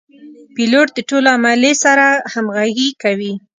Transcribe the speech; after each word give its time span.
پیلوټ 0.55 0.87
د 0.95 0.99
ټول 1.09 1.25
عملې 1.35 1.73
سره 1.83 2.07
همغږي 2.33 2.89
کوي. 3.01 3.33